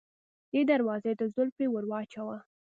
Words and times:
دې 0.51 0.61
دروازې 0.71 1.11
ته 1.19 1.25
زولفی 1.33 1.65
ور 1.69 1.85
واچوه. 1.89 2.37